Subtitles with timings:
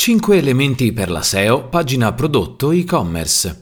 [0.00, 3.60] 5 elementi per la SEO, pagina prodotto e-commerce.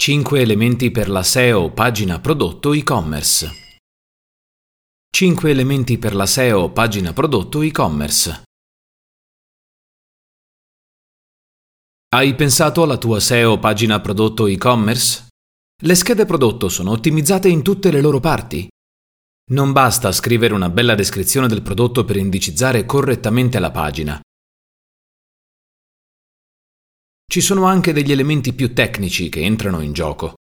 [0.00, 3.52] 5 elementi per la SEO, pagina prodotto e-commerce.
[5.14, 8.44] 5 elementi per la SEO, pagina prodotto e-commerce.
[12.08, 15.26] Hai pensato alla tua SEO, pagina prodotto e-commerce?
[15.82, 18.66] Le schede prodotto sono ottimizzate in tutte le loro parti.
[19.50, 24.18] Non basta scrivere una bella descrizione del prodotto per indicizzare correttamente la pagina.
[27.34, 30.34] Ci sono anche degli elementi più tecnici che entrano in gioco.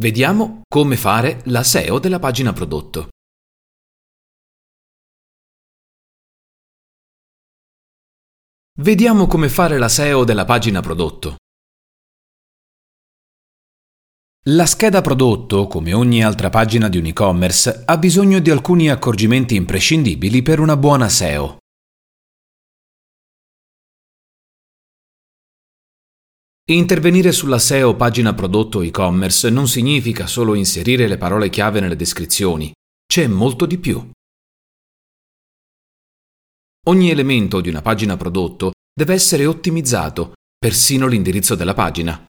[0.00, 3.10] Vediamo come fare la SEO della pagina prodotto.
[8.80, 11.36] Vediamo come fare la SEO della pagina prodotto.
[14.46, 19.54] La scheda prodotto, come ogni altra pagina di un e-commerce, ha bisogno di alcuni accorgimenti
[19.54, 21.61] imprescindibili per una buona SEO.
[26.72, 32.72] Intervenire sulla SEO pagina prodotto e-commerce non significa solo inserire le parole chiave nelle descrizioni,
[33.06, 34.10] c'è molto di più.
[36.86, 42.24] Ogni elemento di una pagina prodotto deve essere ottimizzato, persino l'indirizzo della pagina.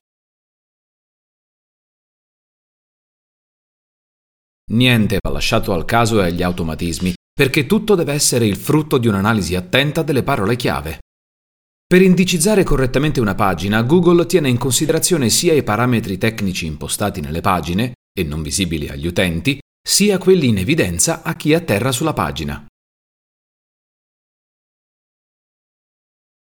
[4.72, 9.08] Niente va lasciato al caso e agli automatismi, perché tutto deve essere il frutto di
[9.08, 10.98] un'analisi attenta delle parole chiave.
[11.86, 17.40] Per indicizzare correttamente una pagina, Google tiene in considerazione sia i parametri tecnici impostati nelle
[17.40, 22.66] pagine, e non visibili agli utenti, sia quelli in evidenza a chi atterra sulla pagina.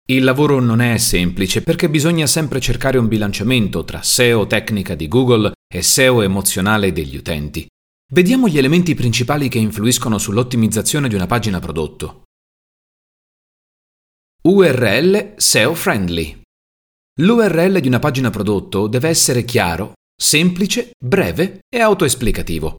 [0.09, 5.09] Il lavoro non è semplice perché bisogna sempre cercare un bilanciamento tra SEO tecnica di
[5.09, 7.67] Google e SEO emozionale degli utenti.
[8.13, 12.26] Vediamo gli elementi principali che influiscono sull'ottimizzazione di una pagina prodotto.
[14.49, 16.41] URL SEO friendly.
[17.19, 22.77] L'URL di una pagina prodotto deve essere chiaro, semplice, breve e autoesplicativo.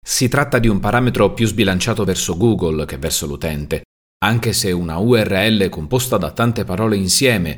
[0.00, 3.82] Si tratta di un parametro più sbilanciato verso Google che verso l'utente,
[4.24, 7.56] anche se una URL composta da tante parole insieme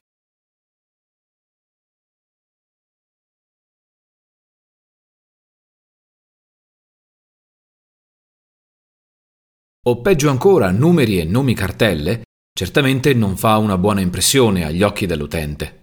[9.85, 12.23] o peggio ancora numeri e nomi cartelle,
[12.57, 15.81] certamente non fa una buona impressione agli occhi dell'utente.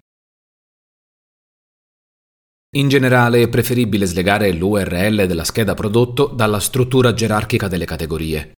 [2.76, 8.52] In generale è preferibile slegare l'URL della scheda prodotto dalla struttura gerarchica delle categorie,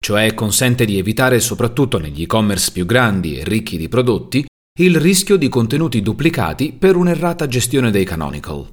[0.00, 4.46] cioè consente di evitare soprattutto negli e-commerce più grandi e ricchi di prodotti
[4.80, 8.70] il rischio di contenuti duplicati per un'errata gestione dei canonical.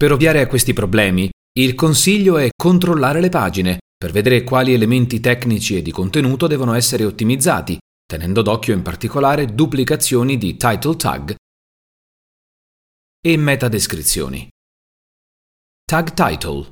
[0.00, 1.28] Per ovviare a questi problemi,
[1.58, 6.72] il consiglio è controllare le pagine per vedere quali elementi tecnici e di contenuto devono
[6.72, 11.34] essere ottimizzati, tenendo d'occhio in particolare duplicazioni di title tag
[13.20, 14.48] e metadescrizioni.
[15.84, 16.70] Tag title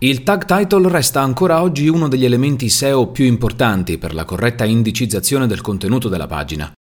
[0.00, 4.64] Il tag title resta ancora oggi uno degli elementi SEO più importanti per la corretta
[4.64, 6.72] indicizzazione del contenuto della pagina.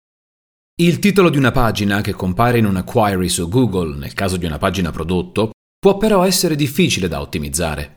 [0.80, 4.46] Il titolo di una pagina che compare in una query su Google nel caso di
[4.46, 7.96] una pagina prodotto può però essere difficile da ottimizzare.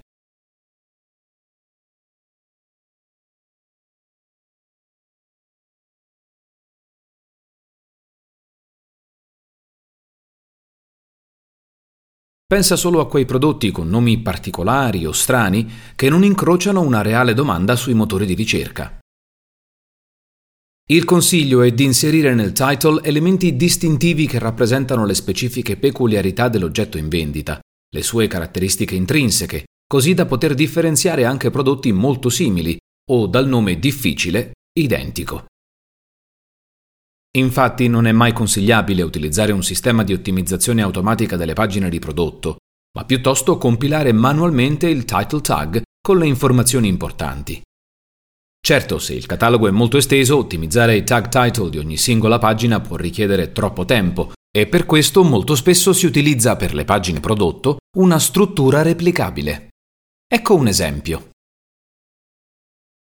[12.51, 17.33] Pensa solo a quei prodotti con nomi particolari o strani che non incrociano una reale
[17.33, 18.99] domanda sui motori di ricerca.
[20.91, 26.99] Il consiglio è di inserire nel title elementi distintivi che rappresentano le specifiche peculiarità dell'oggetto
[26.99, 32.77] in vendita, le sue caratteristiche intrinseche, così da poter differenziare anche prodotti molto simili
[33.13, 35.50] o dal nome difficile identico.
[37.39, 42.57] Infatti non è mai consigliabile utilizzare un sistema di ottimizzazione automatica delle pagine di prodotto,
[42.97, 47.63] ma piuttosto compilare manualmente il title tag con le informazioni importanti.
[48.61, 52.81] Certo, se il catalogo è molto esteso, ottimizzare i tag title di ogni singola pagina
[52.81, 57.79] può richiedere troppo tempo e per questo molto spesso si utilizza per le pagine prodotto
[57.97, 59.69] una struttura replicabile.
[60.27, 61.31] Ecco un esempio.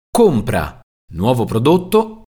[0.10, 0.80] Compra
[1.14, 2.23] nuovo prodotto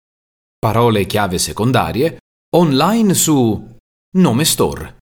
[0.62, 2.18] parole chiave secondarie,
[2.54, 3.76] online su
[4.16, 4.98] nome store.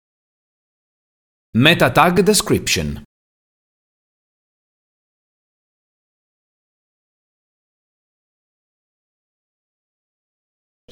[1.57, 3.03] Meta Tag Description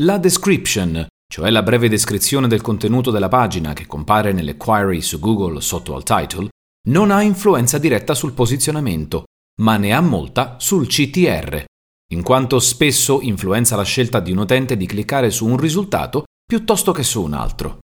[0.01, 5.19] La description, cioè la breve descrizione del contenuto della pagina che compare nelle query su
[5.19, 6.49] Google sotto al title,
[6.89, 9.25] non ha influenza diretta sul posizionamento,
[9.61, 11.65] ma ne ha molta sul CTR,
[12.15, 16.93] in quanto spesso influenza la scelta di un utente di cliccare su un risultato piuttosto
[16.93, 17.79] che su un altro.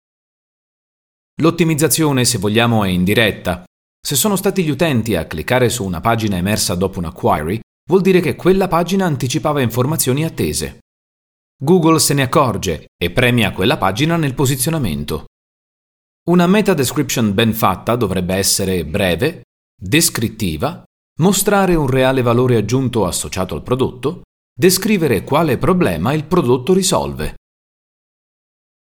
[1.41, 3.63] L'ottimizzazione, se vogliamo, è indiretta.
[3.99, 7.59] Se sono stati gli utenti a cliccare su una pagina emersa dopo una query,
[7.89, 10.79] vuol dire che quella pagina anticipava informazioni attese.
[11.61, 15.25] Google se ne accorge e premia quella pagina nel posizionamento.
[16.29, 19.41] Una meta description ben fatta dovrebbe essere breve,
[19.75, 20.83] descrittiva,
[21.19, 24.21] mostrare un reale valore aggiunto associato al prodotto,
[24.53, 27.35] descrivere quale problema il prodotto risolve.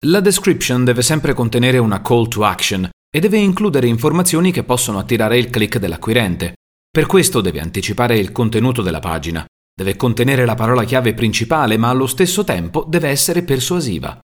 [0.06, 4.98] La description deve sempre contenere una call to action e deve includere informazioni che possono
[4.98, 6.54] attirare il click dell'acquirente.
[6.90, 9.44] Per questo deve anticipare il contenuto della pagina,
[9.80, 14.20] Deve contenere la parola chiave principale, ma allo stesso tempo deve essere persuasiva.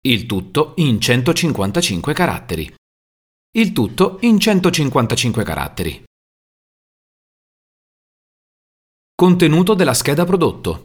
[0.00, 2.74] Il tutto in 155 caratteri.
[3.56, 6.02] Il tutto in 155 caratteri.
[9.20, 10.84] Contenuto della scheda prodotto.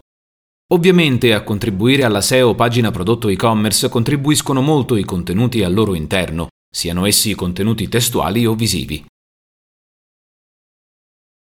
[0.72, 6.48] Ovviamente a contribuire alla SEO pagina prodotto e-commerce contribuiscono molto i contenuti al loro interno,
[6.68, 9.06] siano essi contenuti testuali o visivi.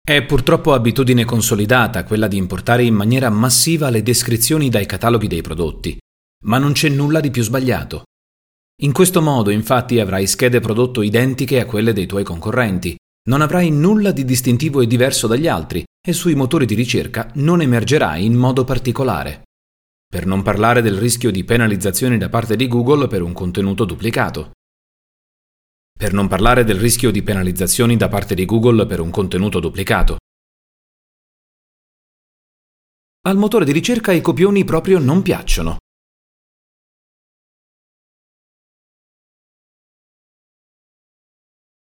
[0.01, 5.43] È purtroppo abitudine consolidata quella di importare in maniera massiva le descrizioni dai cataloghi dei
[5.43, 5.99] prodotti,
[6.45, 8.05] ma non c'è nulla di più sbagliato.
[8.83, 13.71] In questo modo infatti avrai schede prodotto identiche a quelle dei tuoi concorrenti, non avrai
[13.71, 18.35] nulla di distintivo e diverso dagli altri e sui motori di ricerca non emergerai in
[18.35, 19.43] modo particolare.
[20.09, 24.53] Per non parlare del rischio di penalizzazioni da parte di Google per un contenuto duplicato.
[25.99, 30.19] Per non parlare del rischio di penalizzazioni da parte di Google per un contenuto duplicato.
[33.23, 35.79] Al motore di ricerca i copioni proprio non piacciono.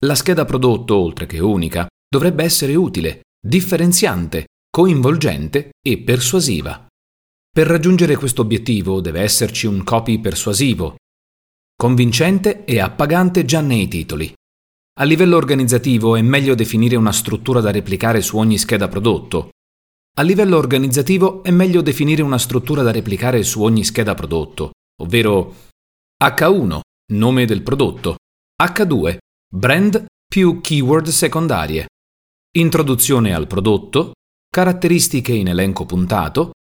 [0.04, 6.88] La scheda prodotto, oltre che unica, dovrebbe essere utile, differenziante, coinvolgente e persuasiva.
[7.54, 10.96] Per raggiungere questo obiettivo deve esserci un copy persuasivo,
[11.76, 14.34] convincente e appagante già nei titoli.
[15.00, 19.52] A livello organizzativo è meglio definire una struttura da replicare su ogni scheda prodotto.
[20.18, 24.72] A livello organizzativo è meglio definire una struttura da replicare su ogni scheda prodotto,
[25.02, 25.56] ovvero
[26.24, 26.80] H1,
[27.14, 28.16] nome del prodotto,
[28.62, 29.18] H2,
[29.54, 31.88] brand più keyword secondarie,
[32.56, 34.14] introduzione al prodotto,
[34.48, 36.52] caratteristiche in elenco puntato,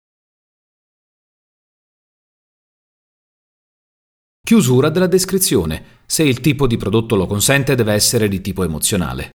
[4.44, 6.00] Chiusura della descrizione.
[6.06, 9.30] Se il tipo di prodotto lo consente deve essere di tipo emozionale.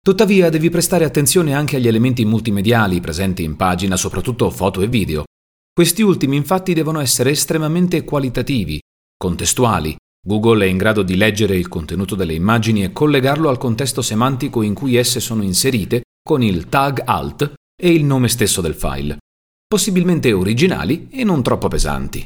[0.00, 5.26] Tuttavia devi prestare attenzione anche agli elementi multimediali presenti in pagina, soprattutto foto e video.
[5.72, 8.80] Questi ultimi infatti devono essere estremamente qualitativi,
[9.16, 9.96] contestuali.
[10.26, 14.62] Google è in grado di leggere il contenuto delle immagini e collegarlo al contesto semantico
[14.62, 19.18] in cui esse sono inserite con il tag alt e il nome stesso del file,
[19.66, 22.24] possibilmente originali e non troppo pesanti.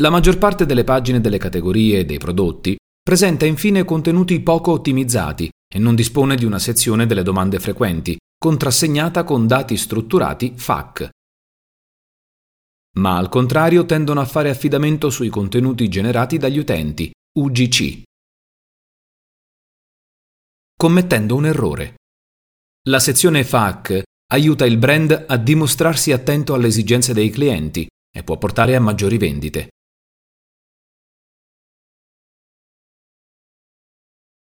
[0.00, 5.50] La maggior parte delle pagine delle categorie e dei prodotti presenta infine contenuti poco ottimizzati
[5.72, 11.08] e non dispone di una sezione delle domande frequenti, contrassegnata con dati strutturati FAQ.
[12.98, 18.02] Ma al contrario tendono a fare affidamento sui contenuti generati dagli utenti, UGC.
[20.76, 21.94] Commettendo un errore.
[22.88, 28.36] La sezione FAQ aiuta il brand a dimostrarsi attento alle esigenze dei clienti e può
[28.36, 29.68] portare a maggiori vendite.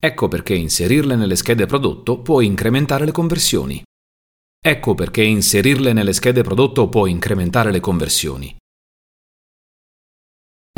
[0.04, 3.82] Ecco perché inserirle nelle schede prodotto può incrementare le conversioni.
[4.64, 8.56] Ecco perché inserirle nelle schede prodotto può incrementare le conversioni.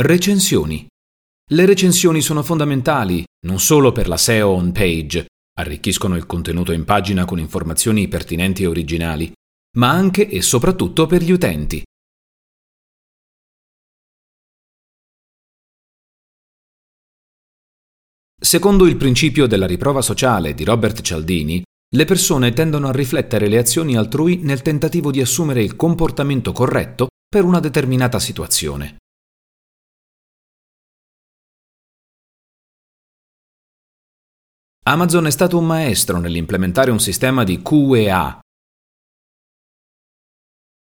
[0.01, 0.87] Recensioni.
[1.51, 5.25] Le recensioni sono fondamentali non solo per la SEO on page,
[5.59, 9.29] arricchiscono il contenuto in pagina con informazioni pertinenti e originali,
[9.77, 11.83] ma anche e soprattutto per gli utenti.
[18.41, 21.61] Secondo il principio della riprova sociale di Robert Cialdini,
[21.95, 27.09] le persone tendono a riflettere le azioni altrui nel tentativo di assumere il comportamento corretto
[27.27, 28.97] per una determinata situazione.
[34.85, 38.39] Amazon è stato un maestro nell'implementare un sistema di QA.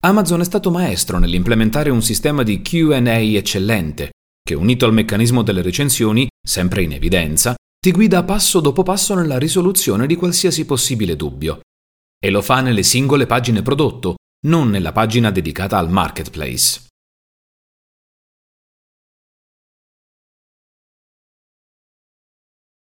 [0.04, 5.62] Amazon è stato maestro nell'implementare un sistema di QA eccellente, che unito al meccanismo delle
[5.62, 7.54] recensioni, sempre in evidenza,
[7.84, 11.62] ti guida passo dopo passo nella risoluzione di qualsiasi possibile dubbio.
[12.24, 16.86] E lo fa nelle singole pagine prodotto, non nella pagina dedicata al marketplace.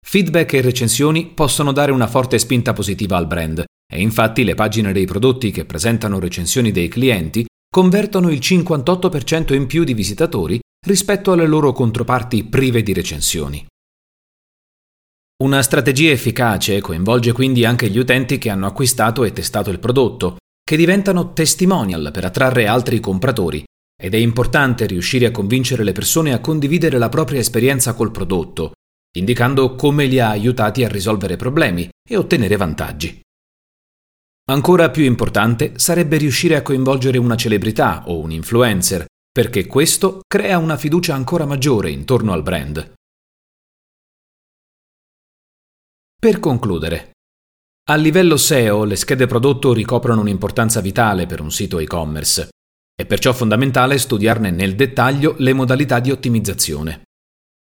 [0.02, 3.62] Feedback e recensioni possono dare una forte spinta positiva al brand
[3.92, 9.66] e infatti le pagine dei prodotti che presentano recensioni dei clienti convertono il 58% in
[9.66, 13.66] più di visitatori rispetto alle loro controparti prive di recensioni.
[15.42, 20.38] Una strategia efficace coinvolge quindi anche gli utenti che hanno acquistato e testato il prodotto,
[20.64, 23.62] che diventano testimonial per attrarre altri compratori
[24.00, 28.72] ed è importante riuscire a convincere le persone a condividere la propria esperienza col prodotto,
[29.18, 33.20] indicando come li ha aiutati a risolvere problemi e ottenere vantaggi.
[34.48, 40.56] Ancora più importante sarebbe riuscire a coinvolgere una celebrità o un influencer, perché questo crea
[40.56, 42.94] una fiducia ancora maggiore intorno al brand.
[46.26, 47.12] Per concludere,
[47.88, 52.48] a livello SEO le schede prodotto ricoprono un'importanza vitale per un sito e-commerce.
[52.92, 57.02] È perciò fondamentale studiarne nel dettaglio le modalità di ottimizzazione.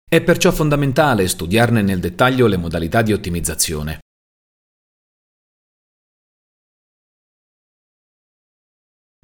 [0.04, 4.00] È perciò fondamentale studiarne nel dettaglio le modalità di ottimizzazione.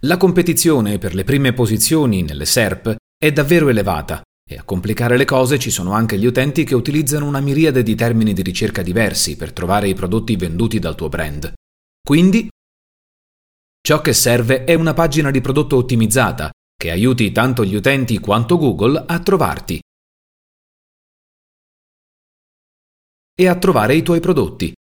[0.03, 5.25] La competizione per le prime posizioni nelle SERP è davvero elevata e a complicare le
[5.25, 9.35] cose ci sono anche gli utenti che utilizzano una miriade di termini di ricerca diversi
[9.37, 11.53] per trovare i prodotti venduti dal tuo brand.
[12.01, 12.49] Quindi,
[13.81, 18.57] ciò che serve è una pagina di prodotto ottimizzata che aiuti tanto gli utenti quanto
[18.57, 19.79] Google a trovarti
[23.35, 24.73] e a trovare i tuoi prodotti.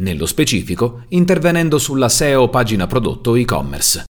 [0.00, 4.04] Nello specifico, intervenendo sulla SEO pagina prodotto e-commerce.